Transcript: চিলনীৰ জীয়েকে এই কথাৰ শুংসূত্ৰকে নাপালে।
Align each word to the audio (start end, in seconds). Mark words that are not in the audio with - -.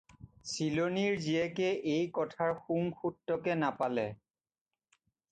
চিলনীৰ 0.51 1.17
জীয়েকে 1.25 1.67
এই 1.95 2.07
কথাৰ 2.15 2.53
শুংসূত্ৰকে 2.69 3.57
নাপালে। 3.65 4.07